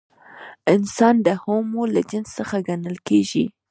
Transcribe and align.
انسان 0.73 1.15
د 1.27 1.27
هومو 1.43 1.83
له 1.93 2.01
جنس 2.11 2.29
څخه 2.39 2.55
ګڼل 2.67 2.97
کېږي. 3.07 3.45